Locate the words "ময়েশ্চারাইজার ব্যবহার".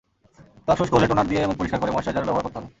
1.93-2.45